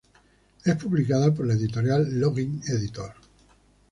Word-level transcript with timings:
Es 0.65 0.75
publicada 0.77 1.31
por 1.31 1.45
la 1.45 1.53
editorial: 1.53 2.19
Login 2.19 2.59
Editor. 2.67 3.11